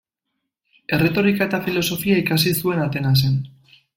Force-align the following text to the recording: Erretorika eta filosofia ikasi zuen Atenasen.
Erretorika 0.97 1.47
eta 1.51 1.59
filosofia 1.67 2.19
ikasi 2.23 2.57
zuen 2.63 2.83
Atenasen. 2.87 3.39